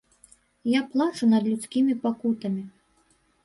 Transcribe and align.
Я 0.69 0.81
плачу 0.93 1.29
над 1.35 1.43
людскімі 1.51 1.93
пакутамі. 2.07 2.69